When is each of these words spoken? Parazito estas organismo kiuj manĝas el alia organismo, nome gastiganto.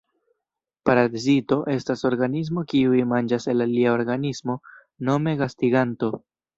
Parazito 0.89 1.57
estas 1.75 2.03
organismo 2.11 2.65
kiuj 2.73 3.05
manĝas 3.13 3.49
el 3.55 3.65
alia 3.69 3.95
organismo, 4.01 4.61
nome 5.13 5.41
gastiganto. 5.47 6.17